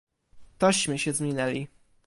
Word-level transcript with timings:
"Tośmy 0.57 0.97
się 0.99 1.13
zminęli!" 1.13 1.67